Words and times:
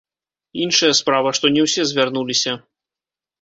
Іншая 0.63 0.89
справа, 0.99 1.33
што 1.41 1.51
не 1.59 1.67
ўсе 1.67 1.85
звярнуліся. 1.91 2.57